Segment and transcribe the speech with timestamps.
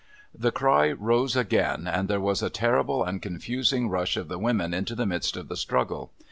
[0.33, 4.73] The cry rose again, and there was a terrible and confusing rush of the women
[4.73, 6.11] into the midst of the struggle.